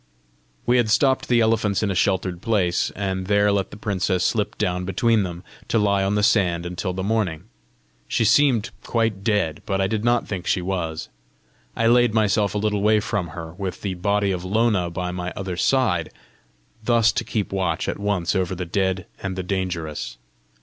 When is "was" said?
10.59-11.09